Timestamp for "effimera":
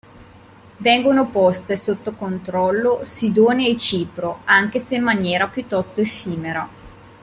6.01-6.67